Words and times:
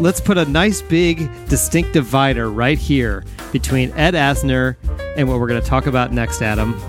let's 0.00 0.20
put 0.20 0.38
a 0.38 0.44
nice 0.44 0.82
big 0.82 1.28
distinct 1.48 1.92
divider 1.92 2.50
right 2.50 2.78
here 2.78 3.24
between 3.52 3.90
Ed 3.92 4.14
Asner 4.14 4.76
and 5.16 5.28
what 5.28 5.40
we're 5.40 5.48
going 5.48 5.60
to 5.60 5.66
talk 5.66 5.86
about 5.86 6.12
next, 6.12 6.42
Adam. 6.42 6.80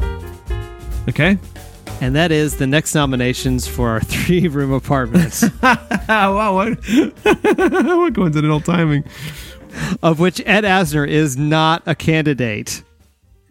Okay. 1.07 1.37
And 2.01 2.15
that 2.15 2.31
is 2.31 2.57
the 2.57 2.67
next 2.67 2.95
nominations 2.95 3.67
for 3.67 3.89
our 3.89 3.99
three 4.01 4.47
room 4.47 4.71
apartments, 4.71 5.43
wow, 5.61 6.55
what, 6.55 6.77
what 7.23 8.15
coincidental 8.15 8.61
timing. 8.61 9.03
of 10.01 10.19
which 10.19 10.41
Ed 10.45 10.63
Asner 10.63 11.07
is 11.07 11.37
not 11.37 11.83
a 11.85 11.95
candidate. 11.95 12.83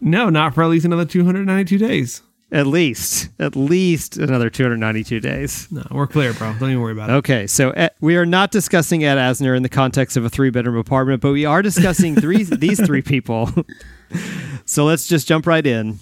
No, 0.01 0.29
not 0.29 0.55
for 0.55 0.63
at 0.63 0.69
least 0.69 0.85
another 0.85 1.05
292 1.05 1.77
days. 1.77 2.21
At 2.51 2.65
least, 2.65 3.29
at 3.37 3.55
least 3.55 4.17
another 4.17 4.49
292 4.49 5.19
days. 5.19 5.67
No, 5.71 5.85
we're 5.91 6.07
clear, 6.07 6.33
bro. 6.33 6.53
Don't 6.53 6.71
even 6.71 6.81
worry 6.81 6.93
about 6.93 7.11
it. 7.11 7.13
Okay, 7.13 7.45
so 7.45 7.69
Ed, 7.71 7.91
we 8.01 8.15
are 8.15 8.25
not 8.25 8.49
discussing 8.49 9.03
Ed 9.03 9.17
Asner 9.17 9.55
in 9.55 9.61
the 9.61 9.69
context 9.69 10.17
of 10.17 10.25
a 10.25 10.29
three 10.29 10.49
bedroom 10.49 10.75
apartment, 10.75 11.21
but 11.21 11.31
we 11.31 11.45
are 11.45 11.61
discussing 11.61 12.15
three 12.15 12.43
these 12.43 12.83
three 12.83 13.03
people. 13.03 13.51
so 14.65 14.85
let's 14.85 15.07
just 15.07 15.27
jump 15.27 15.45
right 15.45 15.65
in. 15.65 15.99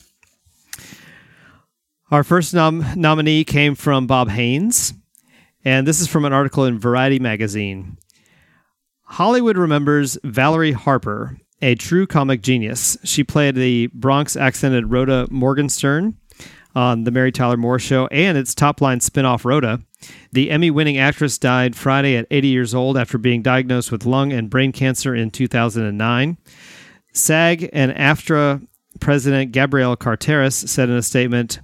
Our 2.12 2.24
first 2.24 2.54
nom- 2.54 2.86
nominee 2.96 3.44
came 3.44 3.76
from 3.76 4.08
Bob 4.08 4.30
Haynes, 4.30 4.94
and 5.66 5.86
this 5.86 6.00
is 6.00 6.08
from 6.08 6.24
an 6.24 6.32
article 6.32 6.64
in 6.64 6.80
Variety 6.80 7.20
magazine. 7.20 7.98
Hollywood 9.04 9.58
remembers 9.58 10.18
Valerie 10.24 10.72
Harper, 10.72 11.38
a 11.62 11.76
true 11.76 12.08
comic 12.08 12.42
genius. 12.42 12.96
She 13.04 13.26
played 13.26 13.56
the 13.56 13.88
Bronx 13.88 14.38
accented 14.38 14.90
Rhoda 14.92 15.28
Morgenstern 15.30 16.16
on 16.78 17.06
The 17.06 17.12
Mary 17.12 17.32
Tyler 17.32 17.58
Moore 17.58 17.80
Show 17.80 18.06
and 18.08 18.38
its 18.38 18.54
top 18.54 18.82
line 18.82 19.00
spinoff 19.00 19.44
Rhoda. 19.44 19.82
The 20.32 20.52
Emmy 20.52 20.70
winning 20.70 21.00
actress 21.00 21.40
died 21.40 21.76
Friday 21.76 22.16
at 22.16 22.28
80 22.30 22.48
years 22.50 22.76
old 22.76 22.98
after 22.98 23.18
being 23.18 23.42
diagnosed 23.42 23.92
with 23.92 24.06
lung 24.06 24.32
and 24.32 24.48
brain 24.48 24.72
cancer 24.72 25.16
in 25.16 25.32
2009. 25.32 26.38
SAG 27.14 27.70
and 27.74 27.92
AFTRA 27.94 28.68
President 29.00 29.52
Gabrielle 29.52 29.96
Carteris 29.96 30.70
said 30.70 30.88
in 30.88 30.96
a 30.96 31.02
statement 31.02 31.62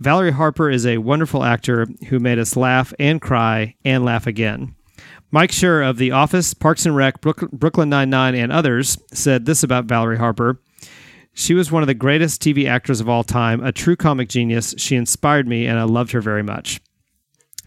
Valerie 0.00 0.32
Harper 0.32 0.70
is 0.70 0.86
a 0.86 0.96
wonderful 0.96 1.44
actor 1.44 1.86
who 2.08 2.18
made 2.18 2.38
us 2.38 2.56
laugh 2.56 2.94
and 2.98 3.20
cry 3.20 3.76
and 3.84 4.02
laugh 4.02 4.26
again. 4.26 4.74
Mike 5.30 5.50
Schur 5.50 5.86
of 5.86 5.98
The 5.98 6.10
Office, 6.10 6.54
Parks 6.54 6.86
and 6.86 6.96
Rec, 6.96 7.20
Brooklyn 7.20 7.90
Nine-Nine, 7.90 8.34
and 8.34 8.50
others 8.50 8.96
said 9.12 9.44
this 9.44 9.62
about 9.62 9.84
Valerie 9.84 10.18
Harper. 10.18 10.58
She 11.34 11.54
was 11.54 11.72
one 11.72 11.82
of 11.82 11.86
the 11.86 11.94
greatest 11.94 12.42
TV 12.42 12.68
actors 12.68 13.00
of 13.00 13.08
all 13.08 13.24
time, 13.24 13.64
a 13.64 13.72
true 13.72 13.96
comic 13.96 14.28
genius. 14.28 14.74
She 14.76 14.96
inspired 14.96 15.48
me, 15.48 15.66
and 15.66 15.78
I 15.78 15.84
loved 15.84 16.12
her 16.12 16.20
very 16.20 16.42
much. 16.42 16.80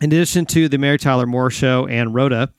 In 0.02 0.11
addition 0.11 0.45
to 0.47 0.67
The 0.67 0.77
Mary 0.77 0.97
Tyler 0.97 1.25
Moore 1.25 1.49
Show 1.49 1.88
and 1.88 2.13
Rhoda, 2.13 2.53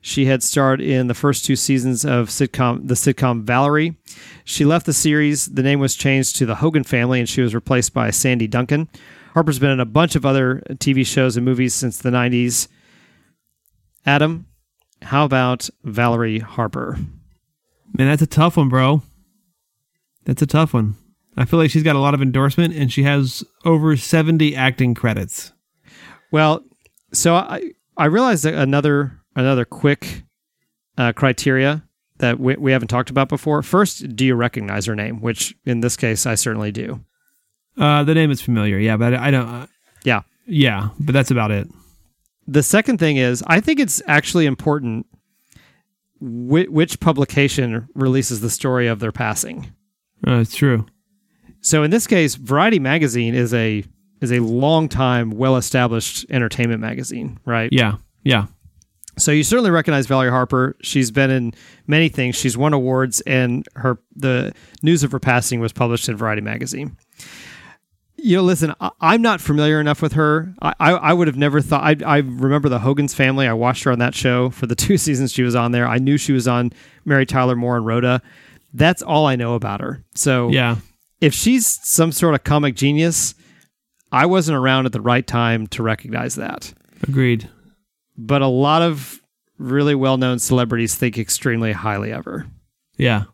she 0.00 0.26
had 0.26 0.42
starred 0.42 0.80
in 0.80 1.06
the 1.06 1.14
first 1.14 1.44
two 1.44 1.56
seasons 1.56 2.04
of 2.04 2.28
sitcom 2.28 2.86
the 2.88 2.94
sitcom 2.94 3.42
Valerie. 3.42 3.96
She 4.44 4.64
left 4.64 4.86
the 4.86 4.92
series. 4.92 5.46
The 5.46 5.62
name 5.62 5.80
was 5.80 5.94
changed 5.94 6.36
to 6.36 6.46
The 6.46 6.56
Hogan 6.56 6.84
Family, 6.84 7.20
and 7.20 7.28
she 7.28 7.42
was 7.42 7.54
replaced 7.54 7.92
by 7.92 8.10
Sandy 8.10 8.46
Duncan. 8.46 8.88
Harper's 9.34 9.58
been 9.58 9.70
in 9.70 9.80
a 9.80 9.84
bunch 9.84 10.16
of 10.16 10.24
other 10.24 10.62
TV 10.74 11.06
shows 11.06 11.36
and 11.36 11.44
movies 11.44 11.74
since 11.74 11.98
the 11.98 12.10
90s. 12.10 12.68
Adam, 14.06 14.46
how 15.02 15.24
about 15.24 15.68
Valerie 15.84 16.38
Harper? 16.38 16.98
Man, 17.96 18.08
that's 18.08 18.22
a 18.22 18.26
tough 18.26 18.56
one, 18.56 18.68
bro. 18.68 19.02
That's 20.28 20.42
a 20.42 20.46
tough 20.46 20.72
one. 20.74 20.94
I 21.36 21.44
feel 21.44 21.58
like 21.58 21.70
she's 21.70 21.82
got 21.82 21.96
a 21.96 22.00
lot 22.00 22.14
of 22.14 22.20
endorsement 22.22 22.74
and 22.74 22.92
she 22.92 23.02
has 23.04 23.42
over 23.64 23.96
70 23.96 24.54
acting 24.54 24.94
credits. 24.94 25.52
Well, 26.30 26.62
so 27.12 27.34
I 27.34 27.72
I 27.96 28.04
realized 28.04 28.44
another 28.44 29.18
another 29.34 29.64
quick 29.64 30.24
uh, 30.98 31.12
criteria 31.12 31.82
that 32.18 32.38
we, 32.40 32.56
we 32.56 32.72
haven't 32.72 32.88
talked 32.88 33.08
about 33.08 33.28
before. 33.28 33.62
First, 33.62 34.14
do 34.16 34.26
you 34.26 34.34
recognize 34.34 34.84
her 34.86 34.94
name? 34.94 35.20
Which 35.20 35.54
in 35.64 35.80
this 35.80 35.96
case, 35.96 36.26
I 36.26 36.34
certainly 36.34 36.72
do. 36.72 37.00
Uh, 37.78 38.02
the 38.04 38.14
name 38.14 38.30
is 38.30 38.40
familiar, 38.42 38.78
yeah, 38.78 38.96
but 38.96 39.14
I, 39.14 39.28
I 39.28 39.30
don't. 39.30 39.48
Uh, 39.48 39.66
Yeah. 40.04 40.22
yeah, 40.46 40.90
but 41.00 41.12
that's 41.12 41.30
about 41.30 41.50
it. 41.52 41.68
The 42.46 42.62
second 42.62 42.98
thing 42.98 43.16
is, 43.16 43.42
I 43.46 43.60
think 43.60 43.78
it's 43.80 44.02
actually 44.06 44.46
important 44.46 45.06
whi- 46.20 46.66
which 46.68 46.98
publication 47.00 47.88
releases 47.94 48.40
the 48.40 48.50
story 48.50 48.88
of 48.88 48.98
their 48.98 49.12
passing. 49.12 49.72
Uh, 50.26 50.40
it's 50.40 50.54
true. 50.54 50.86
So 51.60 51.82
in 51.82 51.90
this 51.90 52.06
case, 52.06 52.34
Variety 52.34 52.78
magazine 52.78 53.34
is 53.34 53.52
a 53.54 53.84
is 54.20 54.32
a 54.32 54.40
long 54.40 54.88
time, 54.88 55.30
well 55.30 55.56
established 55.56 56.26
entertainment 56.30 56.80
magazine, 56.80 57.38
right? 57.44 57.68
Yeah, 57.72 57.96
yeah, 58.24 58.46
So 59.16 59.30
you 59.30 59.44
certainly 59.44 59.70
recognize 59.70 60.06
Valerie 60.06 60.30
Harper. 60.30 60.76
She's 60.82 61.10
been 61.10 61.30
in 61.30 61.54
many 61.86 62.08
things. 62.08 62.36
She's 62.36 62.56
won 62.56 62.72
awards, 62.72 63.20
and 63.22 63.66
her 63.76 63.98
the 64.14 64.52
news 64.82 65.02
of 65.04 65.12
her 65.12 65.20
passing 65.20 65.60
was 65.60 65.72
published 65.72 66.08
in 66.08 66.16
Variety 66.16 66.42
magazine. 66.42 66.96
You 68.20 68.38
know, 68.38 68.42
listen, 68.42 68.74
I, 68.80 68.90
I'm 69.00 69.22
not 69.22 69.40
familiar 69.40 69.80
enough 69.80 70.02
with 70.02 70.14
her. 70.14 70.52
I, 70.60 70.74
I, 70.80 70.90
I 70.92 71.12
would 71.12 71.28
have 71.28 71.36
never 71.36 71.60
thought. 71.60 71.84
I, 71.84 71.96
I 72.04 72.16
remember 72.18 72.68
the 72.68 72.80
Hogan's 72.80 73.14
Family. 73.14 73.46
I 73.46 73.52
watched 73.52 73.84
her 73.84 73.92
on 73.92 74.00
that 74.00 74.14
show 74.14 74.50
for 74.50 74.66
the 74.66 74.74
two 74.86 74.98
seasons 74.98 75.32
she 75.32 75.42
was 75.42 75.54
on 75.54 75.70
there. 75.72 75.86
I 75.86 75.98
knew 75.98 76.18
she 76.18 76.32
was 76.32 76.48
on 76.48 76.72
Mary 77.04 77.26
Tyler 77.26 77.54
Moore 77.54 77.76
and 77.76 77.86
Rhoda. 77.86 78.20
That's 78.72 79.02
all 79.02 79.26
I 79.26 79.36
know 79.36 79.54
about 79.54 79.80
her. 79.80 80.04
So 80.14 80.48
yeah. 80.50 80.76
if 81.20 81.34
she's 81.34 81.66
some 81.66 82.12
sort 82.12 82.34
of 82.34 82.44
comic 82.44 82.74
genius, 82.76 83.34
I 84.12 84.26
wasn't 84.26 84.58
around 84.58 84.86
at 84.86 84.92
the 84.92 85.00
right 85.00 85.26
time 85.26 85.66
to 85.68 85.82
recognize 85.82 86.34
that 86.36 86.72
Agreed. 87.02 87.48
but 88.16 88.42
a 88.42 88.46
lot 88.46 88.82
of 88.82 89.20
really 89.58 89.94
well-known 89.94 90.38
celebrities 90.38 90.94
think 90.94 91.18
extremely 91.18 91.72
highly 91.72 92.10
of 92.12 92.24
her. 92.24 92.46
Yeah. 92.96 93.24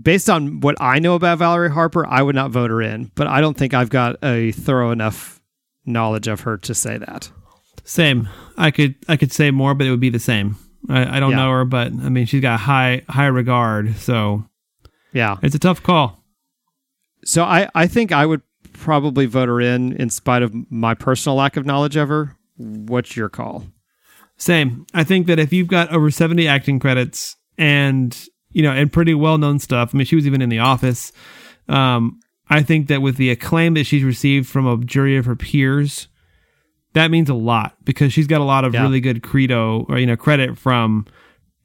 Based 0.00 0.28
on 0.28 0.60
what 0.60 0.76
I 0.80 0.98
know 0.98 1.14
about 1.14 1.38
Valerie 1.38 1.70
Harper, 1.70 2.06
I 2.06 2.22
would 2.22 2.34
not 2.34 2.50
vote 2.50 2.70
her 2.70 2.82
in, 2.82 3.10
but 3.14 3.26
I 3.26 3.40
don't 3.40 3.56
think 3.56 3.72
I've 3.74 3.90
got 3.90 4.16
a 4.24 4.52
thorough 4.52 4.90
enough 4.90 5.40
knowledge 5.84 6.28
of 6.28 6.40
her 6.40 6.58
to 6.58 6.74
say 6.74 6.98
that. 6.98 7.30
Same. 7.84 8.28
I 8.56 8.70
could 8.70 8.94
I 9.08 9.16
could 9.16 9.32
say 9.32 9.50
more, 9.50 9.74
but 9.74 9.86
it 9.86 9.90
would 9.90 10.00
be 10.00 10.10
the 10.10 10.18
same. 10.18 10.56
I, 10.88 11.16
I 11.16 11.20
don't 11.20 11.30
Yeah. 11.30 11.36
know 11.36 11.50
her, 11.50 11.64
but 11.64 11.88
I 11.88 12.08
mean 12.08 12.26
she's 12.26 12.40
got 12.42 12.60
high 12.60 13.02
high 13.08 13.26
regard, 13.26 13.96
so 13.96 14.44
Yeah. 15.12 15.36
it's 15.42 15.54
a 15.54 15.58
tough 15.58 15.82
call. 15.82 16.22
So 17.24 17.44
I, 17.44 17.68
I 17.74 17.86
think 17.86 18.10
I 18.12 18.26
would 18.26 18.42
probably 18.72 19.26
vote 19.26 19.48
her 19.48 19.60
in 19.60 19.92
in 19.94 20.10
spite 20.10 20.42
of 20.42 20.52
my 20.70 20.94
personal 20.94 21.36
lack 21.36 21.56
of 21.56 21.64
knowledge 21.66 21.96
of 21.96 22.08
her. 22.08 22.36
What's 22.56 23.16
your 23.16 23.28
call? 23.28 23.66
Same. 24.36 24.86
I 24.92 25.04
think 25.04 25.26
that 25.28 25.38
if 25.38 25.52
you've 25.52 25.68
got 25.68 25.90
over 25.92 26.10
70 26.10 26.48
acting 26.48 26.80
credits 26.80 27.36
and, 27.56 28.16
you 28.50 28.62
know, 28.62 28.72
and 28.72 28.92
pretty 28.92 29.14
well 29.14 29.38
known 29.38 29.60
stuff, 29.60 29.94
I 29.94 29.98
mean, 29.98 30.04
she 30.06 30.16
was 30.16 30.26
even 30.26 30.42
in 30.42 30.48
The 30.48 30.58
Office. 30.58 31.12
Um, 31.68 32.18
I 32.50 32.62
think 32.62 32.88
that 32.88 33.02
with 33.02 33.16
the 33.18 33.30
acclaim 33.30 33.74
that 33.74 33.84
she's 33.84 34.02
received 34.02 34.48
from 34.48 34.66
a 34.66 34.76
jury 34.84 35.16
of 35.16 35.26
her 35.26 35.36
peers, 35.36 36.08
that 36.94 37.10
means 37.10 37.28
a 37.30 37.34
lot 37.34 37.74
because 37.84 38.12
she's 38.12 38.26
got 38.26 38.40
a 38.40 38.44
lot 38.44 38.64
of 38.64 38.74
Yeah. 38.74 38.82
really 38.82 39.00
good 39.00 39.22
credo 39.22 39.86
or, 39.88 39.98
you 39.98 40.06
know, 40.06 40.16
credit 40.16 40.58
from 40.58 41.06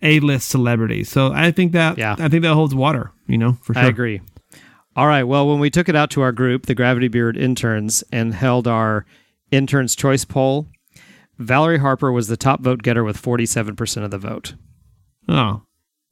A 0.01 0.19
list 0.19 0.49
celebrities. 0.49 1.09
So 1.09 1.31
I 1.33 1.51
think 1.51 1.71
that, 1.73 1.97
Yeah. 1.97 2.15
I 2.19 2.29
think 2.29 2.43
that 2.43 2.53
holds 2.53 2.73
water, 2.75 3.11
you 3.27 3.37
know, 3.37 3.53
for 3.61 3.73
sure. 3.73 3.83
I 3.83 3.87
agree. 3.87 4.21
All 4.95 5.07
right. 5.07 5.23
Well, 5.23 5.47
when 5.47 5.59
we 5.59 5.69
took 5.69 5.89
it 5.89 5.95
out 5.95 6.09
to 6.11 6.21
our 6.21 6.31
group, 6.31 6.65
the 6.65 6.75
Gravity 6.75 7.07
Beard 7.07 7.37
interns, 7.37 8.03
and 8.11 8.33
held 8.33 8.67
our 8.67 9.05
interns' 9.51 9.95
choice 9.95 10.25
poll, 10.25 10.67
Valerie 11.37 11.77
Harper 11.79 12.11
was 12.11 12.27
the 12.27 12.37
top 12.37 12.61
vote 12.61 12.81
getter 12.81 13.03
with 13.03 13.17
47% 13.21 14.03
of 14.03 14.11
the 14.11 14.17
vote. 14.17 14.55
Oh, 15.29 15.61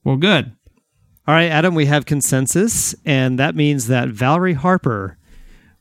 well, 0.04 0.18
good. 0.18 0.52
All 1.28 1.34
right, 1.34 1.50
Adam, 1.50 1.74
we 1.74 1.88
have 1.88 2.06
consensus, 2.06 2.94
and 3.06 3.40
that 3.40 3.56
means 3.56 3.88
that 3.88 4.10
Valerie 4.10 4.54
Harper 4.54 5.18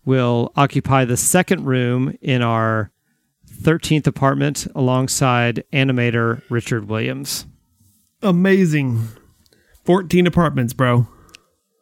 will 0.06 0.50
occupy 0.56 1.04
the 1.04 1.16
second 1.18 1.64
room 1.66 2.16
in 2.22 2.40
our 2.40 2.90
13th 3.64 4.06
apartment 4.06 4.66
alongside 4.74 5.64
animator 5.72 6.42
Richard 6.50 6.88
Williams. 6.88 7.46
Amazing. 8.22 9.08
14 9.84 10.26
apartments, 10.26 10.72
bro. 10.72 11.08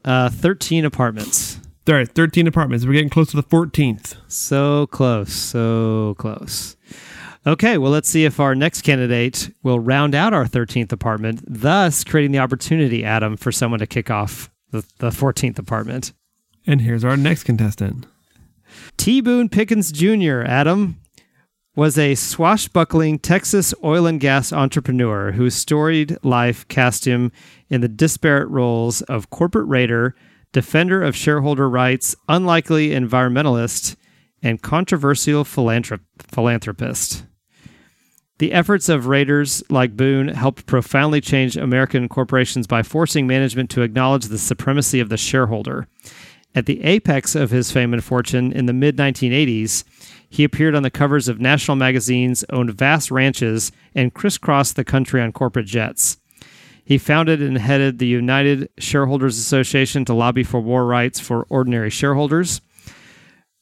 Uh, 0.04 0.30
13 0.30 0.84
apartments. 0.84 1.60
All 1.88 1.94
right, 1.94 2.08
13 2.08 2.46
apartments. 2.46 2.86
We're 2.86 2.92
getting 2.92 3.10
close 3.10 3.30
to 3.30 3.36
the 3.36 3.42
14th. 3.42 4.16
So 4.28 4.86
close, 4.86 5.32
so 5.32 6.14
close. 6.18 6.76
Okay, 7.44 7.76
well, 7.76 7.90
let's 7.90 8.08
see 8.08 8.24
if 8.24 8.38
our 8.38 8.54
next 8.54 8.82
candidate 8.82 9.52
will 9.64 9.80
round 9.80 10.14
out 10.14 10.32
our 10.32 10.44
13th 10.44 10.92
apartment, 10.92 11.42
thus 11.44 12.04
creating 12.04 12.30
the 12.30 12.38
opportunity, 12.38 13.04
Adam, 13.04 13.36
for 13.36 13.50
someone 13.50 13.80
to 13.80 13.86
kick 13.86 14.10
off 14.10 14.48
the, 14.70 14.84
the 14.98 15.10
14th 15.10 15.58
apartment. 15.58 16.12
And 16.68 16.80
here's 16.80 17.04
our 17.04 17.16
next 17.16 17.42
contestant. 17.42 18.06
T. 18.96 19.20
Boone 19.20 19.48
Pickens 19.48 19.90
Jr., 19.90 20.42
Adam, 20.42 21.00
was 21.74 21.96
a 21.96 22.14
swashbuckling 22.14 23.18
Texas 23.18 23.72
oil 23.82 24.06
and 24.06 24.20
gas 24.20 24.52
entrepreneur 24.52 25.32
whose 25.32 25.54
storied 25.54 26.16
life 26.22 26.68
cast 26.68 27.06
him 27.06 27.32
in 27.70 27.80
the 27.80 27.88
disparate 27.88 28.48
roles 28.48 29.00
of 29.02 29.30
corporate 29.30 29.66
raider, 29.68 30.14
defender 30.52 31.02
of 31.02 31.16
shareholder 31.16 31.68
rights, 31.68 32.14
unlikely 32.28 32.90
environmentalist, 32.90 33.96
and 34.42 34.60
controversial 34.60 35.44
philanthrop- 35.44 36.00
philanthropist. 36.18 37.24
The 38.38 38.52
efforts 38.52 38.88
of 38.88 39.06
raiders 39.06 39.62
like 39.70 39.96
Boone 39.96 40.28
helped 40.28 40.66
profoundly 40.66 41.20
change 41.20 41.56
American 41.56 42.08
corporations 42.08 42.66
by 42.66 42.82
forcing 42.82 43.26
management 43.26 43.70
to 43.70 43.82
acknowledge 43.82 44.26
the 44.26 44.38
supremacy 44.38 45.00
of 45.00 45.08
the 45.08 45.16
shareholder. 45.16 45.86
At 46.54 46.66
the 46.66 46.82
apex 46.82 47.34
of 47.34 47.50
his 47.50 47.70
fame 47.70 47.94
and 47.94 48.04
fortune 48.04 48.52
in 48.52 48.66
the 48.66 48.72
mid 48.72 48.96
1980s, 48.96 49.84
he 50.32 50.44
appeared 50.44 50.74
on 50.74 50.82
the 50.82 50.90
covers 50.90 51.28
of 51.28 51.42
national 51.42 51.76
magazines, 51.76 52.42
owned 52.48 52.72
vast 52.72 53.10
ranches, 53.10 53.70
and 53.94 54.14
crisscrossed 54.14 54.76
the 54.76 54.82
country 54.82 55.20
on 55.20 55.30
corporate 55.30 55.66
jets. 55.66 56.16
He 56.82 56.96
founded 56.96 57.42
and 57.42 57.58
headed 57.58 57.98
the 57.98 58.06
United 58.06 58.70
Shareholders 58.78 59.36
Association 59.36 60.06
to 60.06 60.14
lobby 60.14 60.42
for 60.42 60.58
war 60.58 60.86
rights 60.86 61.20
for 61.20 61.46
ordinary 61.50 61.90
shareholders. 61.90 62.62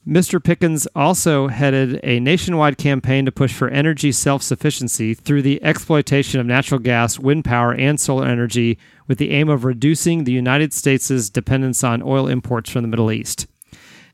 Mr. 0.07 0.43
Pickens 0.43 0.87
also 0.95 1.49
headed 1.49 1.99
a 2.05 2.21
nationwide 2.21 2.79
campaign 2.79 3.25
to 3.25 3.33
push 3.33 3.53
for 3.53 3.69
energy 3.69 4.13
self 4.13 4.41
sufficiency 4.41 5.13
through 5.13 5.43
the 5.43 5.61
exploitation 5.65 6.39
of 6.39 6.47
natural 6.47 6.79
gas, 6.79 7.19
wind 7.19 7.45
power, 7.45 7.75
and 7.75 7.99
solar 7.99 8.29
energy 8.29 8.79
with 9.09 9.19
the 9.19 9.33
aim 9.33 9.49
of 9.49 9.65
reducing 9.65 10.23
the 10.23 10.33
United 10.33 10.73
States' 10.73 11.29
dependence 11.31 11.83
on 11.83 12.01
oil 12.01 12.29
imports 12.29 12.71
from 12.71 12.83
the 12.83 12.89
Middle 12.89 13.11
East. 13.11 13.49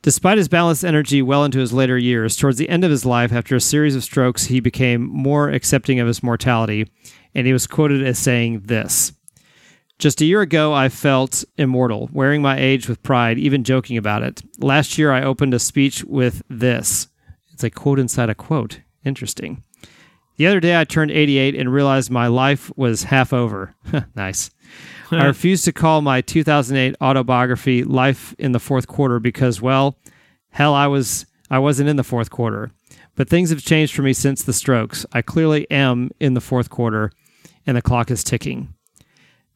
Despite 0.07 0.39
his 0.39 0.47
balanced 0.47 0.85
energy 0.85 1.21
well 1.21 1.45
into 1.45 1.59
his 1.59 1.73
later 1.73 1.99
years, 1.99 2.37
towards 2.37 2.59
the 2.59 2.69
end 2.69 2.85
of 2.85 2.93
his 2.93 3.05
life, 3.05 3.33
after 3.33 3.57
a 3.57 3.61
series 3.61 3.97
of 3.97 4.05
strokes, 4.05 4.45
he 4.45 4.61
became 4.61 5.03
more 5.03 5.49
accepting 5.49 5.99
of 5.99 6.07
his 6.07 6.23
mortality, 6.23 6.87
and 7.35 7.45
he 7.45 7.53
was 7.53 7.67
quoted 7.67 8.07
as 8.07 8.17
saying 8.17 8.61
this 8.67 9.13
just 9.99 10.21
a 10.21 10.25
year 10.25 10.43
ago, 10.43 10.73
I 10.73 10.91
felt 10.91 11.45
immortal, 11.57 12.09
wearing 12.13 12.41
my 12.41 12.57
age 12.57 12.89
with 12.89 13.03
pride, 13.03 13.37
even 13.37 13.65
joking 13.65 13.97
about 13.97 14.23
it. 14.23 14.43
Last 14.61 14.97
year, 14.97 15.11
I 15.11 15.25
opened 15.25 15.55
a 15.55 15.59
speech 15.59 16.05
with 16.05 16.43
this. 16.49 17.09
It's 17.53 17.65
a 17.65 17.71
quote 17.71 17.99
inside 17.99 18.31
a 18.31 18.35
quote. 18.37 18.83
Interesting. 19.05 19.65
The 20.37 20.47
other 20.47 20.61
day, 20.61 20.79
I 20.79 20.85
turned 20.85 21.11
88 21.11 21.55
and 21.55 21.73
realized 21.73 22.11
my 22.11 22.27
life 22.27 22.71
was 22.77 23.05
half 23.05 23.33
over. 23.33 23.75
nice. 24.15 24.51
I 25.11 25.25
refused 25.25 25.65
to 25.65 25.73
call 25.73 26.03
my 26.03 26.21
2008 26.21 26.97
autobiography 27.01 27.85
"Life 27.85 28.35
in 28.39 28.53
the 28.53 28.59
Fourth 28.59 28.87
Quarter" 28.87 29.21
because, 29.21 29.63
well, 29.63 29.97
hell, 30.51 30.75
I 30.75 30.89
was 30.89 31.27
I 31.51 31.59
wasn't 31.59 31.89
in 31.89 31.97
the 31.97 32.05
fourth 32.05 32.31
quarter. 32.31 32.73
But 33.15 33.31
things 33.31 33.51
have 33.51 33.63
changed 33.63 33.95
for 33.95 34.03
me 34.03 34.13
since 34.13 34.43
the 34.43 34.53
strokes. 34.53 35.07
I 35.13 35.23
clearly 35.23 35.71
am 35.71 36.11
in 36.21 36.35
the 36.35 36.41
fourth 36.41 36.69
quarter, 36.69 37.13
and 37.67 37.77
the 37.77 37.83
clock 37.83 38.11
is 38.11 38.25
ticking. 38.25 38.75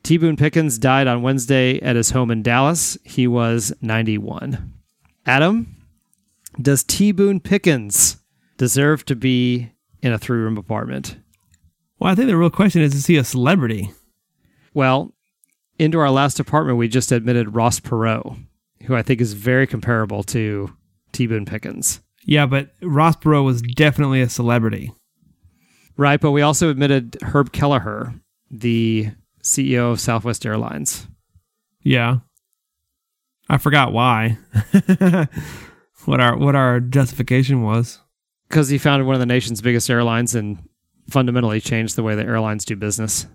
T. 0.02 0.16
Boone 0.16 0.36
Pickens 0.36 0.78
died 0.78 1.06
on 1.06 1.22
Wednesday 1.22 1.78
at 1.80 1.96
his 1.96 2.10
home 2.10 2.30
in 2.30 2.42
Dallas. 2.42 2.96
He 3.04 3.26
was 3.26 3.72
91. 3.82 4.72
Adam, 5.26 5.76
does 6.60 6.82
T. 6.84 7.12
Boone 7.12 7.40
Pickens 7.40 8.16
deserve 8.56 9.04
to 9.04 9.14
be 9.14 9.72
in 10.02 10.12
a 10.12 10.18
three 10.18 10.38
room 10.38 10.56
apartment? 10.56 11.16
Well, 11.98 12.10
I 12.10 12.14
think 12.14 12.28
the 12.28 12.36
real 12.36 12.50
question 12.50 12.82
is 12.82 12.94
is 12.94 13.06
he 13.06 13.16
a 13.16 13.24
celebrity? 13.24 13.92
Well, 14.72 15.14
into 15.78 15.98
our 15.98 16.10
last 16.10 16.40
apartment, 16.40 16.78
we 16.78 16.88
just 16.88 17.12
admitted 17.12 17.54
Ross 17.54 17.80
Perot, 17.80 18.38
who 18.84 18.94
I 18.94 19.02
think 19.02 19.20
is 19.20 19.32
very 19.32 19.66
comparable 19.66 20.22
to 20.24 20.72
T. 21.12 21.26
Boone 21.26 21.46
Pickens. 21.46 22.00
Yeah, 22.24 22.46
but 22.46 22.70
Ross 22.82 23.16
Perot 23.16 23.44
was 23.44 23.62
definitely 23.62 24.20
a 24.20 24.28
celebrity. 24.28 24.92
Right, 25.96 26.20
but 26.20 26.30
we 26.30 26.42
also 26.42 26.70
admitted 26.70 27.18
Herb 27.22 27.52
Kelleher, 27.52 28.14
the 28.50 29.10
CEO 29.42 29.92
of 29.92 30.00
Southwest 30.00 30.46
Airlines. 30.46 31.06
Yeah. 31.82 32.18
I 33.48 33.58
forgot 33.58 33.92
why. 33.92 34.38
what 36.04 36.20
our 36.20 36.36
what 36.36 36.54
our 36.54 36.80
justification 36.80 37.62
was. 37.62 38.00
Because 38.50 38.68
he 38.68 38.76
founded 38.76 39.06
one 39.06 39.14
of 39.14 39.20
the 39.20 39.26
nation's 39.26 39.62
biggest 39.62 39.88
airlines 39.88 40.34
and 40.34 40.58
fundamentally 41.08 41.60
changed 41.60 41.96
the 41.96 42.02
way 42.02 42.14
the 42.14 42.24
airlines 42.24 42.64
do 42.64 42.76
business. 42.76 43.26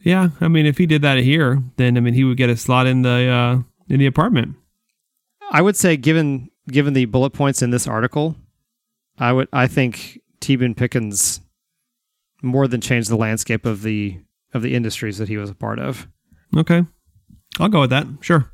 Yeah, 0.00 0.28
I 0.40 0.48
mean, 0.48 0.66
if 0.66 0.78
he 0.78 0.86
did 0.86 1.02
that 1.02 1.18
here, 1.18 1.62
then 1.76 1.96
I 1.96 2.00
mean, 2.00 2.14
he 2.14 2.22
would 2.22 2.36
get 2.36 2.50
a 2.50 2.56
slot 2.56 2.86
in 2.86 3.02
the 3.02 3.10
uh, 3.10 3.62
in 3.88 3.98
the 3.98 4.06
apartment. 4.06 4.56
I 5.50 5.62
would 5.62 5.76
say, 5.76 5.96
given 5.96 6.50
given 6.70 6.92
the 6.92 7.06
bullet 7.06 7.30
points 7.30 7.62
in 7.62 7.70
this 7.70 7.86
article, 7.88 8.36
I 9.18 9.32
would 9.32 9.48
I 9.52 9.66
think 9.66 10.20
T. 10.40 10.54
Boone 10.54 10.74
Pickens 10.74 11.40
more 12.42 12.68
than 12.68 12.80
changed 12.80 13.10
the 13.10 13.16
landscape 13.16 13.66
of 13.66 13.82
the 13.82 14.18
of 14.54 14.62
the 14.62 14.74
industries 14.74 15.18
that 15.18 15.28
he 15.28 15.36
was 15.36 15.50
a 15.50 15.54
part 15.54 15.78
of. 15.78 16.06
Okay. 16.56 16.84
I'll 17.58 17.68
go 17.68 17.80
with 17.80 17.90
that. 17.90 18.06
Sure. 18.20 18.50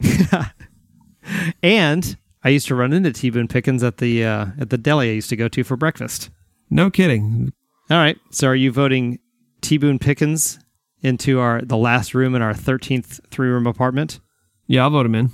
and 1.62 2.16
I 2.46 2.50
used 2.50 2.68
to 2.68 2.76
run 2.76 2.92
into 2.92 3.12
T 3.12 3.30
Boone 3.30 3.48
Pickens 3.48 3.82
at 3.82 3.96
the 3.96 4.24
uh, 4.24 4.46
at 4.60 4.70
the 4.70 4.78
deli 4.78 5.10
I 5.10 5.14
used 5.14 5.30
to 5.30 5.36
go 5.36 5.48
to 5.48 5.64
for 5.64 5.76
breakfast. 5.76 6.30
No 6.70 6.90
kidding. 6.90 7.52
All 7.90 7.96
right. 7.96 8.16
So 8.30 8.46
are 8.46 8.54
you 8.54 8.70
voting 8.70 9.18
T 9.62 9.78
Boone 9.78 9.98
Pickens 9.98 10.60
into 11.02 11.40
our 11.40 11.60
the 11.60 11.76
last 11.76 12.14
room 12.14 12.36
in 12.36 12.42
our 12.42 12.54
thirteenth 12.54 13.18
three 13.32 13.48
room 13.48 13.66
apartment? 13.66 14.20
Yeah, 14.68 14.84
I'll 14.84 14.90
vote 14.90 15.06
him 15.06 15.16
in. 15.16 15.32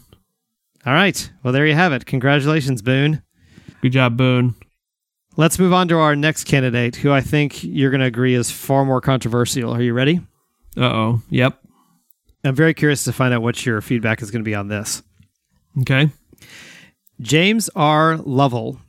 All 0.86 0.94
right. 0.94 1.30
Well, 1.42 1.52
there 1.52 1.66
you 1.66 1.74
have 1.74 1.92
it. 1.92 2.06
Congratulations, 2.06 2.80
Boone. 2.80 3.22
Good 3.82 3.92
job, 3.92 4.16
Boone. 4.16 4.54
Let's 5.36 5.58
move 5.58 5.74
on 5.74 5.88
to 5.88 5.98
our 5.98 6.16
next 6.16 6.44
candidate, 6.44 6.96
who 6.96 7.12
I 7.12 7.20
think 7.20 7.62
you're 7.62 7.90
going 7.90 8.00
to 8.00 8.06
agree 8.06 8.34
is 8.34 8.50
far 8.50 8.86
more 8.86 9.02
controversial. 9.02 9.74
Are 9.74 9.82
you 9.82 9.92
ready? 9.92 10.22
Uh 10.78 10.84
oh. 10.84 11.22
Yep. 11.28 11.58
I'm 12.42 12.54
very 12.54 12.72
curious 12.72 13.04
to 13.04 13.12
find 13.12 13.34
out 13.34 13.42
what 13.42 13.66
your 13.66 13.82
feedback 13.82 14.22
is 14.22 14.30
going 14.30 14.42
to 14.42 14.48
be 14.48 14.54
on 14.54 14.68
this. 14.68 15.02
Okay. 15.82 16.08
James 17.22 17.70
R. 17.76 18.16
Leavelle, 18.16 18.80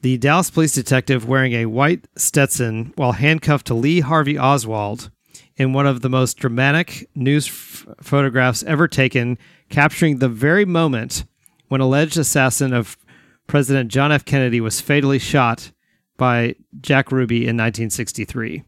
the 0.00 0.18
Dallas 0.18 0.50
police 0.50 0.74
detective 0.74 1.28
wearing 1.28 1.52
a 1.52 1.66
white 1.66 2.08
Stetson 2.16 2.92
while 2.96 3.12
handcuffed 3.12 3.68
to 3.68 3.74
Lee 3.74 4.00
Harvey 4.00 4.36
Oswald 4.36 5.12
in 5.56 5.72
one 5.72 5.86
of 5.86 6.00
the 6.00 6.08
most 6.08 6.38
dramatic 6.38 7.08
news 7.14 7.46
f- 7.46 7.86
photographs 8.02 8.64
ever 8.64 8.88
taken, 8.88 9.38
capturing 9.70 10.18
the 10.18 10.28
very 10.28 10.64
moment 10.64 11.24
when 11.68 11.80
alleged 11.80 12.18
assassin 12.18 12.72
of 12.72 12.96
President 13.46 13.92
John 13.92 14.10
F. 14.10 14.24
Kennedy 14.24 14.60
was 14.60 14.80
fatally 14.80 15.20
shot 15.20 15.70
by 16.16 16.56
Jack 16.80 17.12
Ruby 17.12 17.42
in 17.42 17.56
1963. 17.56 18.64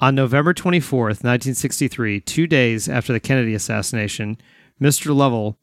On 0.00 0.14
November 0.14 0.52
24th, 0.52 1.24
1963, 1.24 2.20
two 2.20 2.46
days 2.46 2.86
after 2.86 3.14
the 3.14 3.20
Kennedy 3.20 3.54
assassination, 3.54 4.36
Mr. 4.80 5.14
Leavelle 5.14 5.56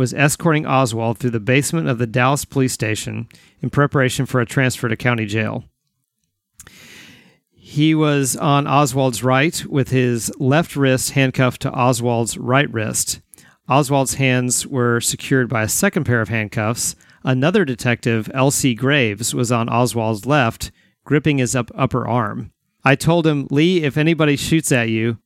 was 0.00 0.14
escorting 0.14 0.64
Oswald 0.64 1.18
through 1.18 1.28
the 1.28 1.38
basement 1.38 1.86
of 1.86 1.98
the 1.98 2.06
Dallas 2.06 2.46
police 2.46 2.72
station 2.72 3.28
in 3.60 3.68
preparation 3.68 4.24
for 4.24 4.40
a 4.40 4.46
transfer 4.46 4.88
to 4.88 4.96
county 4.96 5.26
jail. 5.26 5.64
He 7.52 7.94
was 7.94 8.34
on 8.34 8.66
Oswald's 8.66 9.22
right 9.22 9.62
with 9.66 9.90
his 9.90 10.32
left 10.40 10.74
wrist 10.74 11.10
handcuffed 11.10 11.60
to 11.60 11.72
Oswald's 11.72 12.38
right 12.38 12.72
wrist. 12.72 13.20
Oswald's 13.68 14.14
hands 14.14 14.66
were 14.66 15.02
secured 15.02 15.50
by 15.50 15.64
a 15.64 15.68
second 15.68 16.04
pair 16.04 16.22
of 16.22 16.30
handcuffs. 16.30 16.96
Another 17.22 17.66
detective, 17.66 18.30
L.C. 18.32 18.74
Graves, 18.74 19.34
was 19.34 19.52
on 19.52 19.68
Oswald's 19.68 20.24
left, 20.24 20.70
gripping 21.04 21.36
his 21.36 21.54
up 21.54 21.70
upper 21.74 22.08
arm. 22.08 22.52
I 22.82 22.94
told 22.94 23.26
him, 23.26 23.48
Lee, 23.50 23.82
if 23.82 23.98
anybody 23.98 24.36
shoots 24.36 24.72
at 24.72 24.88
you, 24.88 25.18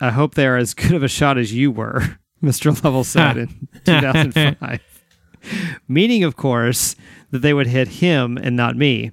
I 0.00 0.08
hope 0.08 0.34
they 0.34 0.46
are 0.46 0.56
as 0.56 0.72
good 0.72 0.92
of 0.92 1.02
a 1.02 1.08
shot 1.08 1.36
as 1.36 1.52
you 1.52 1.70
were, 1.70 2.18
Mr. 2.42 2.72
Leavelle 2.72 3.04
said 3.04 3.36
in 3.38 3.68
2005. 3.84 4.80
Meaning, 5.88 6.24
of 6.24 6.36
course, 6.36 6.96
that 7.30 7.40
they 7.40 7.54
would 7.54 7.66
hit 7.66 7.88
him 7.88 8.36
and 8.36 8.56
not 8.56 8.76
me. 8.76 9.12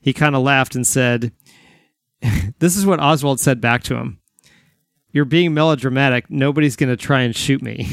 He 0.00 0.12
kind 0.12 0.36
of 0.36 0.42
laughed 0.42 0.74
and 0.74 0.86
said, 0.86 1.32
This 2.58 2.76
is 2.76 2.86
what 2.86 3.00
Oswald 3.00 3.40
said 3.40 3.60
back 3.60 3.82
to 3.84 3.96
him 3.96 4.20
You're 5.10 5.24
being 5.24 5.54
melodramatic. 5.54 6.30
Nobody's 6.30 6.76
going 6.76 6.90
to 6.90 6.96
try 6.96 7.22
and 7.22 7.34
shoot 7.34 7.62
me. 7.62 7.88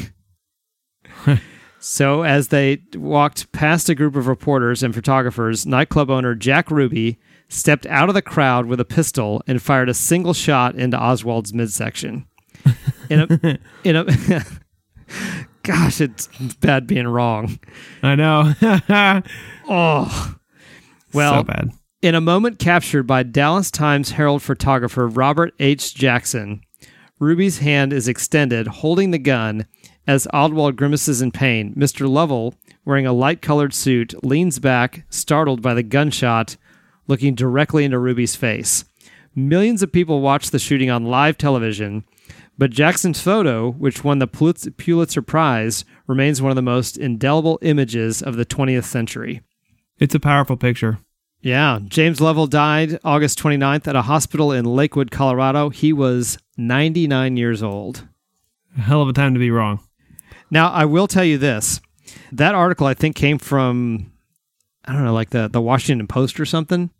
so, 1.80 2.22
as 2.22 2.48
they 2.48 2.82
walked 2.94 3.50
past 3.52 3.88
a 3.88 3.94
group 3.94 4.14
of 4.14 4.26
reporters 4.26 4.82
and 4.82 4.94
photographers, 4.94 5.66
nightclub 5.66 6.10
owner 6.10 6.34
Jack 6.34 6.70
Ruby 6.70 7.18
stepped 7.48 7.86
out 7.86 8.08
of 8.08 8.14
the 8.14 8.22
crowd 8.22 8.66
with 8.66 8.80
a 8.80 8.84
pistol 8.84 9.42
and 9.46 9.60
fired 9.60 9.88
a 9.88 9.94
single 9.94 10.34
shot 10.34 10.74
into 10.74 10.96
Oswald's 10.96 11.52
midsection. 11.52 12.26
In 13.10 13.20
a, 13.20 13.58
in 13.84 13.96
a, 13.96 14.04
gosh, 15.62 16.00
it's 16.00 16.28
bad 16.60 16.86
being 16.86 17.06
wrong. 17.06 17.58
I 18.02 18.14
know. 18.14 18.52
Oh, 19.68 20.34
well, 21.14 21.34
so 21.40 21.42
bad. 21.44 21.70
in 22.02 22.16
a 22.16 22.20
moment 22.20 22.58
captured 22.58 23.04
by 23.04 23.22
Dallas 23.22 23.70
Times 23.70 24.10
Herald 24.10 24.42
photographer 24.42 25.06
Robert 25.06 25.54
H. 25.60 25.94
Jackson, 25.94 26.62
Ruby's 27.20 27.58
hand 27.58 27.92
is 27.92 28.08
extended, 28.08 28.66
holding 28.66 29.12
the 29.12 29.18
gun. 29.18 29.66
As 30.04 30.26
Oswald 30.34 30.74
grimaces 30.74 31.22
in 31.22 31.30
pain, 31.30 31.74
Mr. 31.76 32.08
Leavelle, 32.08 32.54
wearing 32.84 33.06
a 33.06 33.12
light 33.12 33.40
colored 33.40 33.72
suit, 33.72 34.12
leans 34.24 34.58
back, 34.58 35.04
startled 35.10 35.62
by 35.62 35.74
the 35.74 35.84
gunshot, 35.84 36.56
looking 37.06 37.36
directly 37.36 37.84
into 37.84 38.00
Ruby's 38.00 38.34
face. 38.34 38.84
Millions 39.36 39.80
of 39.80 39.92
people 39.92 40.20
watched 40.20 40.50
the 40.50 40.58
shooting 40.58 40.90
on 40.90 41.04
live 41.06 41.38
television, 41.38 42.04
but 42.62 42.70
Jackson's 42.70 43.20
photo, 43.20 43.72
which 43.72 44.04
won 44.04 44.20
the 44.20 44.28
Pulitz- 44.28 44.68
Pulitzer 44.76 45.20
Prize, 45.20 45.84
remains 46.06 46.40
one 46.40 46.52
of 46.52 46.54
the 46.54 46.62
most 46.62 46.96
indelible 46.96 47.58
images 47.60 48.22
of 48.22 48.36
the 48.36 48.44
20th 48.44 48.84
century. 48.84 49.42
It's 49.98 50.14
a 50.14 50.20
powerful 50.20 50.56
picture. 50.56 50.98
Yeah, 51.40 51.80
James 51.84 52.20
Leavelle 52.20 52.48
died 52.48 53.00
August 53.02 53.40
29th 53.40 53.88
at 53.88 53.96
a 53.96 54.02
hospital 54.02 54.52
in 54.52 54.64
Lakewood, 54.64 55.10
Colorado. 55.10 55.70
He 55.70 55.92
was 55.92 56.38
99 56.56 57.36
years 57.36 57.64
old. 57.64 58.06
A 58.78 58.82
hell 58.82 59.02
of 59.02 59.08
a 59.08 59.12
time 59.12 59.34
to 59.34 59.40
be 59.40 59.50
wrong. 59.50 59.80
Now, 60.48 60.70
I 60.70 60.84
will 60.84 61.08
tell 61.08 61.24
you 61.24 61.38
this. 61.38 61.80
That 62.30 62.54
article 62.54 62.86
I 62.86 62.94
think 62.94 63.16
came 63.16 63.38
from 63.38 64.12
I 64.84 64.92
don't 64.92 65.04
know, 65.04 65.14
like 65.14 65.30
the 65.30 65.48
the 65.48 65.60
Washington 65.60 66.06
Post 66.06 66.38
or 66.38 66.46
something. 66.46 66.90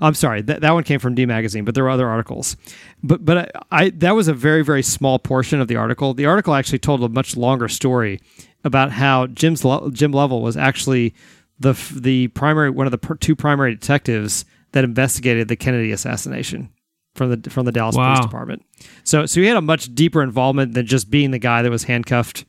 I'm 0.00 0.14
sorry, 0.14 0.42
that, 0.42 0.60
that 0.62 0.72
one 0.72 0.84
came 0.84 0.98
from 0.98 1.14
D 1.14 1.26
Magazine, 1.26 1.64
but 1.64 1.74
there 1.74 1.84
were 1.84 1.90
other 1.90 2.08
articles. 2.08 2.56
But 3.02 3.24
but 3.24 3.54
I, 3.70 3.84
I 3.84 3.90
that 3.90 4.14
was 4.14 4.28
a 4.28 4.34
very 4.34 4.62
very 4.62 4.82
small 4.82 5.18
portion 5.18 5.60
of 5.60 5.68
the 5.68 5.76
article. 5.76 6.14
The 6.14 6.26
article 6.26 6.54
actually 6.54 6.78
told 6.78 7.02
a 7.02 7.08
much 7.08 7.36
longer 7.36 7.68
story 7.68 8.20
about 8.64 8.92
how 8.92 9.26
Jim's 9.26 9.62
Jim 9.62 10.12
Leavelle 10.12 10.42
was 10.42 10.56
actually 10.56 11.14
the 11.58 11.72
the 11.94 12.28
primary 12.28 12.70
one 12.70 12.86
of 12.86 12.92
the 12.92 13.16
two 13.20 13.36
primary 13.36 13.74
detectives 13.74 14.44
that 14.72 14.84
investigated 14.84 15.48
the 15.48 15.56
Kennedy 15.56 15.92
assassination 15.92 16.70
from 17.14 17.40
the 17.40 17.50
from 17.50 17.66
the 17.66 17.72
Dallas 17.72 17.96
Wow. 17.96 18.14
Police 18.14 18.26
Department. 18.26 18.64
So 19.04 19.26
so 19.26 19.40
he 19.40 19.46
had 19.46 19.56
a 19.56 19.62
much 19.62 19.94
deeper 19.94 20.22
involvement 20.22 20.74
than 20.74 20.86
just 20.86 21.10
being 21.10 21.30
the 21.30 21.38
guy 21.38 21.62
that 21.62 21.70
was 21.70 21.84
handcuffed 21.84 22.44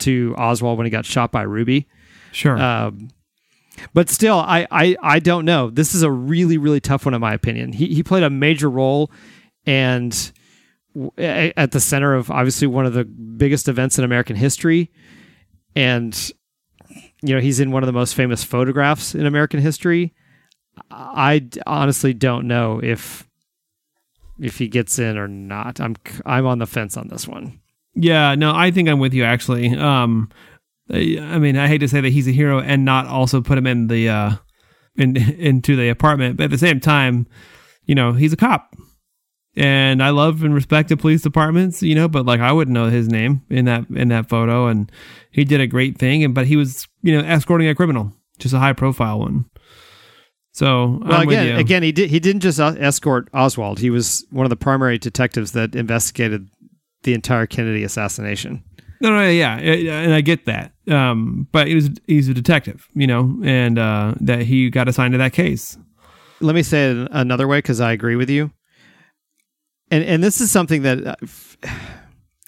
to 0.00 0.34
Oswald 0.36 0.78
when 0.78 0.86
he 0.86 0.90
got 0.90 1.04
shot 1.04 1.32
by 1.32 1.42
Ruby. 1.42 1.88
Sure. 2.32 2.58
Um, 2.60 3.10
but 3.92 4.08
still, 4.08 4.38
I, 4.38 4.66
I 4.70 4.96
I 5.02 5.18
don't 5.18 5.44
know. 5.44 5.70
This 5.70 5.94
is 5.94 6.02
a 6.02 6.10
really 6.10 6.58
really 6.58 6.80
tough 6.80 7.04
one 7.04 7.14
in 7.14 7.20
my 7.20 7.34
opinion. 7.34 7.72
He 7.72 7.86
he 7.88 8.02
played 8.02 8.22
a 8.22 8.30
major 8.30 8.70
role, 8.70 9.10
and 9.66 10.32
at 11.18 11.72
the 11.72 11.80
center 11.80 12.14
of 12.14 12.30
obviously 12.30 12.66
one 12.66 12.86
of 12.86 12.92
the 12.92 13.04
biggest 13.04 13.68
events 13.68 13.98
in 13.98 14.04
American 14.04 14.36
history, 14.36 14.90
and 15.74 16.32
you 17.22 17.34
know 17.34 17.40
he's 17.40 17.60
in 17.60 17.70
one 17.70 17.82
of 17.82 17.86
the 17.86 17.92
most 17.92 18.14
famous 18.14 18.44
photographs 18.44 19.14
in 19.14 19.26
American 19.26 19.60
history. 19.60 20.14
I 20.90 21.48
honestly 21.66 22.14
don't 22.14 22.46
know 22.46 22.80
if 22.82 23.28
if 24.40 24.58
he 24.58 24.68
gets 24.68 24.98
in 24.98 25.16
or 25.18 25.28
not. 25.28 25.80
I'm 25.80 25.96
I'm 26.24 26.46
on 26.46 26.58
the 26.58 26.66
fence 26.66 26.96
on 26.96 27.08
this 27.08 27.26
one. 27.26 27.60
Yeah, 27.94 28.34
no, 28.34 28.54
I 28.54 28.70
think 28.70 28.88
I'm 28.88 28.98
with 28.98 29.14
you 29.14 29.24
actually. 29.24 29.74
Um, 29.76 30.30
I 30.90 31.18
I 31.20 31.38
mean, 31.38 31.56
I 31.56 31.68
hate 31.68 31.78
to 31.78 31.88
say 31.88 32.00
that 32.00 32.12
he's 32.12 32.28
a 32.28 32.32
hero 32.32 32.60
and 32.60 32.84
not 32.84 33.06
also 33.06 33.40
put 33.40 33.58
him 33.58 33.66
in 33.66 33.88
the 33.88 34.08
uh, 34.08 34.32
in 34.96 35.16
into 35.38 35.76
the 35.76 35.88
apartment, 35.88 36.36
but 36.36 36.44
at 36.44 36.50
the 36.50 36.58
same 36.58 36.80
time, 36.80 37.26
you 37.84 37.94
know, 37.94 38.12
he's 38.12 38.32
a 38.32 38.36
cop, 38.36 38.74
and 39.56 40.02
I 40.02 40.10
love 40.10 40.42
and 40.42 40.54
respect 40.54 40.88
the 40.88 40.96
police 40.96 41.22
departments, 41.22 41.82
you 41.82 41.94
know, 41.94 42.08
but 42.08 42.26
like 42.26 42.40
I 42.40 42.52
wouldn't 42.52 42.74
know 42.74 42.90
his 42.90 43.08
name 43.08 43.42
in 43.48 43.64
that 43.66 43.88
in 43.90 44.08
that 44.08 44.28
photo, 44.28 44.66
and 44.66 44.90
he 45.30 45.44
did 45.44 45.60
a 45.60 45.66
great 45.66 45.98
thing, 45.98 46.22
and 46.24 46.34
but 46.34 46.46
he 46.46 46.56
was 46.56 46.86
you 47.02 47.16
know 47.16 47.26
escorting 47.26 47.68
a 47.68 47.74
criminal, 47.74 48.12
just 48.38 48.54
a 48.54 48.58
high 48.58 48.72
profile 48.72 49.20
one. 49.20 49.46
So 50.52 51.00
Well, 51.02 51.20
I'm 51.20 51.28
again, 51.28 51.58
again, 51.58 51.82
he 51.82 51.90
did. 51.90 52.10
He 52.10 52.20
didn't 52.20 52.42
just 52.42 52.60
uh, 52.60 52.76
escort 52.78 53.28
Oswald. 53.34 53.80
He 53.80 53.90
was 53.90 54.24
one 54.30 54.46
of 54.46 54.50
the 54.50 54.56
primary 54.56 54.98
detectives 54.98 55.50
that 55.52 55.74
investigated 55.74 56.48
the 57.02 57.12
entire 57.12 57.46
Kennedy 57.46 57.82
assassination. 57.82 58.62
No, 59.04 59.10
no, 59.10 59.28
yeah, 59.28 59.56
and 59.58 60.14
I 60.14 60.22
get 60.22 60.46
that. 60.46 60.72
Um, 60.88 61.46
but 61.52 61.66
he 61.66 61.74
was 61.74 61.90
he's 62.06 62.26
a 62.30 62.32
detective, 62.32 62.88
you 62.94 63.06
know, 63.06 63.38
and 63.44 63.78
uh, 63.78 64.14
that 64.22 64.40
he 64.40 64.70
got 64.70 64.88
assigned 64.88 65.12
to 65.12 65.18
that 65.18 65.34
case. 65.34 65.76
Let 66.40 66.54
me 66.54 66.62
say 66.62 66.90
it 66.90 67.08
another 67.10 67.46
way 67.46 67.58
because 67.58 67.82
I 67.82 67.92
agree 67.92 68.16
with 68.16 68.30
you. 68.30 68.50
And 69.90 70.02
and 70.04 70.24
this 70.24 70.40
is 70.40 70.50
something 70.50 70.82
that 70.82 71.18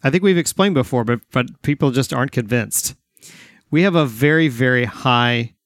I 0.02 0.08
think 0.08 0.22
we've 0.22 0.38
explained 0.38 0.74
before, 0.74 1.04
but 1.04 1.20
but 1.30 1.60
people 1.60 1.90
just 1.90 2.14
aren't 2.14 2.32
convinced. 2.32 2.94
We 3.70 3.82
have 3.82 3.94
a 3.94 4.06
very 4.06 4.48
very 4.48 4.86
high 4.86 5.56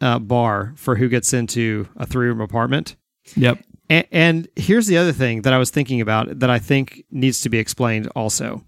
uh, 0.00 0.18
bar 0.18 0.72
for 0.74 0.96
who 0.96 1.08
gets 1.08 1.32
into 1.32 1.88
a 1.94 2.04
three 2.04 2.26
room 2.26 2.40
apartment. 2.40 2.96
Yep. 3.36 3.62
And, 3.90 4.06
and 4.12 4.48
here's 4.54 4.86
the 4.86 4.96
other 4.96 5.12
thing 5.12 5.42
that 5.42 5.52
I 5.52 5.58
was 5.58 5.70
thinking 5.70 6.00
about 6.00 6.38
that 6.38 6.48
I 6.48 6.60
think 6.60 7.04
needs 7.10 7.42
to 7.42 7.50
be 7.50 7.58
explained 7.58 8.08
also. 8.14 8.64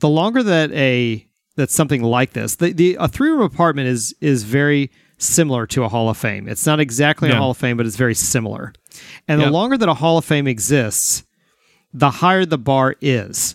The 0.00 0.08
longer 0.08 0.42
that 0.42 0.70
a 0.72 1.26
that 1.56 1.70
something 1.70 2.02
like 2.02 2.32
this, 2.32 2.56
the, 2.56 2.72
the 2.72 2.96
a 2.98 3.06
three 3.08 3.30
room 3.30 3.40
apartment 3.40 3.88
is 3.88 4.14
is 4.20 4.42
very 4.42 4.90
similar 5.16 5.66
to 5.68 5.84
a 5.84 5.88
Hall 5.88 6.10
of 6.10 6.16
Fame. 6.18 6.48
It's 6.48 6.66
not 6.66 6.80
exactly 6.80 7.30
a 7.30 7.32
Hall 7.38 7.52
of 7.52 7.56
Fame, 7.56 7.76
but 7.76 7.86
it's 7.86 7.96
very 7.96 8.16
similar. 8.16 8.72
And 9.28 9.40
the 9.40 9.50
longer 9.52 9.78
that 9.78 9.88
a 9.88 9.94
Hall 9.94 10.18
of 10.18 10.24
Fame 10.24 10.48
exists, 10.48 11.24
the 11.92 12.10
higher 12.10 12.44
the 12.44 12.58
bar 12.58 12.96
is. 13.00 13.54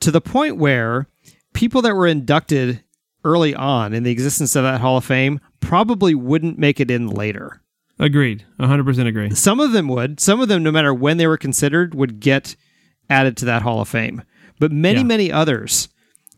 To 0.00 0.10
the 0.10 0.20
point 0.20 0.56
where 0.58 1.06
people 1.54 1.80
that 1.82 1.94
were 1.94 2.06
inducted 2.06 2.82
early 3.24 3.54
on 3.54 3.94
in 3.94 4.02
the 4.02 4.10
existence 4.10 4.56
of 4.56 4.64
that 4.64 4.80
Hall 4.80 4.96
of 4.96 5.04
Fame 5.04 5.40
probably 5.60 6.14
wouldn't 6.14 6.58
make 6.58 6.80
it 6.80 6.90
in 6.90 7.08
later. 7.08 7.62
Agreed. 7.98 8.44
hundred 8.60 8.84
percent 8.84 9.08
agree. 9.08 9.30
Some 9.34 9.58
of 9.60 9.72
them 9.72 9.88
would. 9.88 10.20
Some 10.20 10.40
of 10.40 10.48
them, 10.48 10.62
no 10.62 10.70
matter 10.70 10.92
when 10.92 11.16
they 11.16 11.26
were 11.26 11.38
considered, 11.38 11.94
would 11.94 12.20
get 12.20 12.54
added 13.08 13.36
to 13.38 13.44
that 13.46 13.62
Hall 13.62 13.80
of 13.80 13.88
Fame. 13.88 14.22
But 14.58 14.72
many, 14.72 14.98
Yeah. 14.98 15.04
many 15.04 15.32
others, 15.32 15.88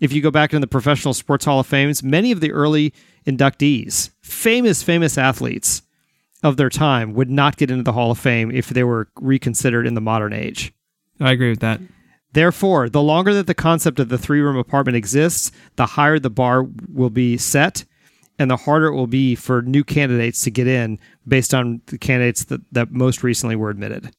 if 0.01 0.13
you 0.13 0.23
go 0.23 0.31
back 0.31 0.53
in 0.55 0.61
the 0.61 0.67
Professional 0.67 1.15
Sports 1.15 1.45
Hall 1.47 1.59
of 1.61 1.67
Fames, 1.67 2.03
many 2.03 2.31
of 2.31 2.41
the 2.41 2.53
early 2.53 2.93
inductees, 3.27 4.11
famous, 4.21 4.83
famous 4.83 5.19
athletes 5.19 5.83
of 6.43 6.57
their 6.57 6.69
time, 6.71 7.15
would 7.15 7.31
not 7.31 7.57
get 7.57 7.71
into 7.71 7.83
the 7.83 7.93
Hall 7.93 8.13
of 8.13 8.19
Fame 8.19 8.51
if 8.53 8.69
they 8.69 8.85
were 8.85 9.09
reconsidered 9.21 9.87
in 9.87 9.95
the 9.95 10.01
modern 10.01 10.33
age. 10.33 10.73
I 11.21 11.33
agree 11.33 11.51
with 11.51 11.61
that. 11.61 11.81
Therefore, 12.35 12.89
the 12.89 13.03
longer 13.03 13.35
that 13.35 13.47
the 13.49 13.55
concept 13.55 13.99
of 13.99 14.09
the 14.11 14.19
three 14.19 14.41
room 14.41 14.57
apartment 14.57 14.97
exists, 14.97 15.51
the 15.77 15.87
higher 15.87 16.19
the 16.21 16.31
bar 16.31 16.65
will 16.93 17.11
be 17.11 17.37
set 17.37 17.85
and 18.39 18.51
the 18.51 18.57
harder 18.57 18.87
it 18.87 18.95
will 18.95 19.07
be 19.07 19.35
for 19.35 19.63
new 19.63 19.85
candidates 19.85 20.43
to 20.43 20.51
get 20.51 20.67
in 20.67 20.99
based 21.27 21.53
on 21.55 21.81
the 21.87 21.99
candidates 21.99 22.45
that, 22.45 22.61
that 22.73 22.93
most 22.93 23.23
recently 23.23 23.57
were 23.57 23.71
admitted. 23.71 24.11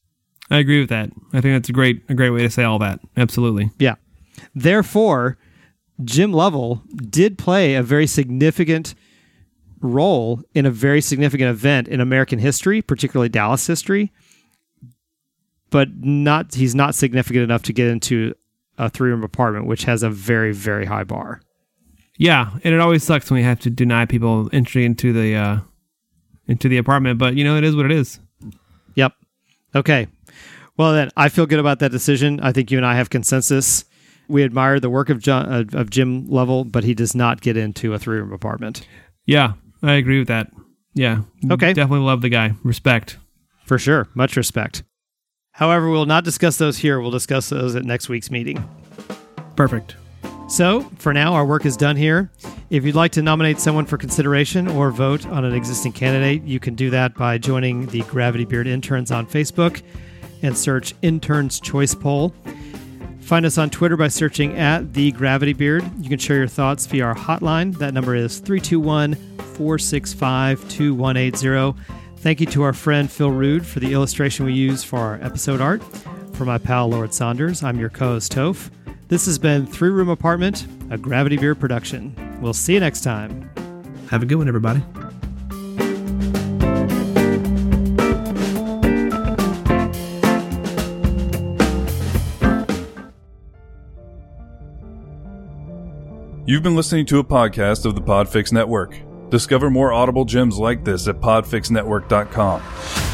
I 0.50 0.58
agree 0.58 0.80
with 0.80 0.90
that. 0.90 1.10
I 1.32 1.40
think 1.40 1.54
that's 1.54 1.68
a 1.68 1.72
great 1.72 2.02
a 2.08 2.14
great 2.14 2.30
way 2.30 2.42
to 2.42 2.50
say 2.50 2.64
all 2.64 2.78
that. 2.80 3.00
Absolutely. 3.16 3.70
Yeah. 3.78 3.94
Therefore, 4.54 5.38
Jim 6.04 6.32
Leavelle 6.32 6.82
did 7.10 7.38
play 7.38 7.74
a 7.74 7.82
very 7.82 8.06
significant 8.06 8.94
role 9.80 10.42
in 10.54 10.66
a 10.66 10.70
very 10.70 11.00
significant 11.00 11.50
event 11.50 11.88
in 11.88 12.00
American 12.00 12.38
history, 12.38 12.82
particularly 12.82 13.28
Dallas 13.28 13.66
history. 13.66 14.12
But 15.70 15.88
not 15.98 16.54
he's 16.54 16.74
not 16.74 16.96
significant 16.96 17.44
enough 17.44 17.62
to 17.64 17.72
get 17.72 17.86
into 17.86 18.34
a 18.76 18.90
three 18.90 19.10
room 19.10 19.22
apartment, 19.22 19.66
which 19.66 19.84
has 19.84 20.02
a 20.02 20.10
very, 20.10 20.52
very 20.52 20.86
high 20.86 21.04
bar. 21.04 21.42
Yeah, 22.20 22.50
and 22.62 22.74
it 22.74 22.80
always 22.80 23.02
sucks 23.02 23.30
when 23.30 23.38
we 23.38 23.44
have 23.44 23.60
to 23.60 23.70
deny 23.70 24.04
people 24.04 24.50
entry 24.52 24.84
into 24.84 25.10
the 25.14 25.34
uh, 25.34 25.60
into 26.46 26.68
the 26.68 26.76
apartment, 26.76 27.18
but 27.18 27.34
you 27.34 27.44
know 27.44 27.56
it 27.56 27.64
is 27.64 27.74
what 27.74 27.86
it 27.86 27.92
is. 27.92 28.20
Yep. 28.94 29.12
Okay. 29.74 30.06
Well, 30.76 30.92
then 30.92 31.10
I 31.16 31.30
feel 31.30 31.46
good 31.46 31.58
about 31.58 31.78
that 31.78 31.90
decision. 31.92 32.38
I 32.40 32.52
think 32.52 32.70
you 32.70 32.76
and 32.76 32.86
I 32.86 32.94
have 32.94 33.08
consensus. 33.08 33.86
We 34.28 34.44
admire 34.44 34.78
the 34.80 34.90
work 34.90 35.08
of 35.08 35.18
John, 35.18 35.50
uh, 35.50 35.64
of 35.72 35.88
Jim 35.88 36.26
Leavelle, 36.28 36.70
but 36.70 36.84
he 36.84 36.92
does 36.94 37.14
not 37.14 37.40
get 37.40 37.56
into 37.56 37.94
a 37.94 37.98
three 37.98 38.18
room 38.18 38.32
apartment 38.32 38.86
Yeah, 39.24 39.54
I 39.82 39.94
agree 39.94 40.18
with 40.18 40.28
that. 40.28 40.50
Yeah. 40.92 41.22
Okay. 41.50 41.72
Definitely 41.72 42.04
love 42.04 42.20
the 42.20 42.28
guy. 42.28 42.52
Respect. 42.62 43.16
for 43.64 43.78
sure. 43.78 44.08
Much 44.14 44.36
respect. 44.36 44.82
However, 45.52 45.86
we 45.86 45.92
will 45.92 46.04
not 46.06 46.24
discuss 46.24 46.58
those 46.58 46.76
here. 46.78 47.00
We'll 47.00 47.10
discuss 47.10 47.48
those 47.48 47.74
at 47.76 47.84
next 47.84 48.08
week's 48.10 48.30
meeting. 48.30 48.68
Perfect. 49.56 49.96
So, 50.50 50.82
for 50.98 51.14
now, 51.14 51.34
our 51.34 51.46
work 51.46 51.64
is 51.64 51.76
done 51.76 51.94
here. 51.94 52.28
If 52.70 52.84
you'd 52.84 52.96
like 52.96 53.12
to 53.12 53.22
nominate 53.22 53.60
someone 53.60 53.86
for 53.86 53.96
consideration 53.96 54.66
or 54.66 54.90
vote 54.90 55.24
on 55.26 55.44
an 55.44 55.54
existing 55.54 55.92
candidate, 55.92 56.42
you 56.42 56.58
can 56.58 56.74
do 56.74 56.90
that 56.90 57.14
by 57.14 57.38
joining 57.38 57.86
the 57.86 58.02
Gravity 58.02 58.44
Beard 58.44 58.66
Interns 58.66 59.12
on 59.12 59.28
Facebook 59.28 59.80
and 60.42 60.58
search 60.58 60.92
Interns 61.02 61.60
Choice 61.60 61.94
Poll. 61.94 62.34
Find 63.20 63.46
us 63.46 63.58
on 63.58 63.70
Twitter 63.70 63.96
by 63.96 64.08
searching 64.08 64.58
at 64.58 64.92
The 64.92 65.12
Gravity 65.12 65.52
Beard. 65.52 65.88
You 66.02 66.08
can 66.08 66.18
share 66.18 66.38
your 66.38 66.48
thoughts 66.48 66.84
via 66.86 67.04
our 67.04 67.14
hotline. 67.14 67.78
That 67.78 67.94
number 67.94 68.16
is 68.16 68.40
321 68.40 69.14
465 69.54 70.68
2180. 70.68 71.80
Thank 72.16 72.40
you 72.40 72.46
to 72.46 72.62
our 72.64 72.72
friend 72.72 73.08
Phil 73.08 73.30
Rude 73.30 73.64
for 73.64 73.78
the 73.78 73.92
illustration 73.92 74.46
we 74.46 74.54
use 74.54 74.82
for 74.82 74.98
our 74.98 75.14
episode 75.22 75.60
art. 75.60 75.80
For 76.32 76.44
my 76.44 76.58
pal 76.58 76.88
Lord 76.88 77.14
Saunders, 77.14 77.62
I'm 77.62 77.78
your 77.78 77.90
co 77.90 78.14
host 78.14 78.32
Toph. 78.32 78.68
This 79.10 79.26
has 79.26 79.40
been 79.40 79.66
Three 79.66 79.90
Room 79.90 80.08
Apartment, 80.08 80.68
a 80.88 80.96
Gravity 80.96 81.36
Beard 81.36 81.58
production. 81.58 82.14
We'll 82.40 82.54
see 82.54 82.74
you 82.74 82.80
next 82.80 83.00
time. 83.00 83.50
Have 84.08 84.22
a 84.22 84.26
good 84.26 84.36
one, 84.36 84.46
everybody. 84.46 84.84
You've 96.46 96.62
been 96.62 96.76
listening 96.76 97.06
to 97.06 97.18
a 97.18 97.24
podcast 97.24 97.86
of 97.86 97.96
the 97.96 98.02
Podfix 98.02 98.52
Network. 98.52 98.96
Discover 99.28 99.70
more 99.70 99.92
audible 99.92 100.24
gems 100.24 100.56
like 100.56 100.84
this 100.84 101.08
at 101.08 101.16
podfixnetwork.com. 101.20 102.62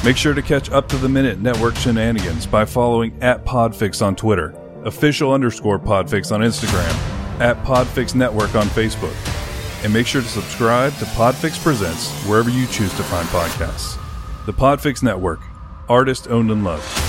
Make 0.04 0.18
sure 0.18 0.34
to 0.34 0.42
catch 0.42 0.70
up 0.70 0.88
to 0.90 0.98
the 0.98 1.08
minute 1.08 1.40
network 1.40 1.74
shenanigans 1.76 2.46
by 2.46 2.66
following 2.66 3.16
at 3.22 3.46
Podfix 3.46 4.04
on 4.04 4.14
Twitter, 4.14 4.54
official 4.86 5.32
underscore 5.32 5.78
Podfix 5.78 6.32
on 6.32 6.40
Instagram, 6.40 6.92
at 7.40 7.62
Podfix 7.64 8.14
Network 8.14 8.54
on 8.54 8.66
Facebook. 8.68 9.14
And 9.84 9.92
make 9.92 10.06
sure 10.06 10.22
to 10.22 10.28
subscribe 10.28 10.94
to 10.94 11.04
Podfix 11.04 11.62
Presents 11.62 12.10
wherever 12.26 12.48
you 12.48 12.66
choose 12.68 12.94
to 12.96 13.02
find 13.04 13.28
podcasts. 13.28 13.98
The 14.46 14.52
Podfix 14.52 15.02
Network, 15.02 15.40
artist 15.88 16.28
owned 16.28 16.50
and 16.50 16.64
loved. 16.64 17.05